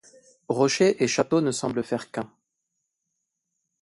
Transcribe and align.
Rocher 0.49 0.95
et 1.03 1.07
château 1.07 1.41
ne 1.41 1.51
semblent 1.51 1.83
faire 1.83 2.09
qu'un. 2.09 2.27